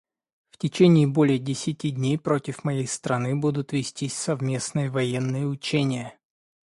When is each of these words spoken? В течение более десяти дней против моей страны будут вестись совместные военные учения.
В 0.49 0.57
течение 0.57 1.05
более 1.05 1.37
десяти 1.37 1.91
дней 1.91 2.17
против 2.17 2.63
моей 2.63 2.87
страны 2.87 3.35
будут 3.35 3.71
вестись 3.71 4.15
совместные 4.17 4.89
военные 4.89 5.45
учения. 5.45 6.17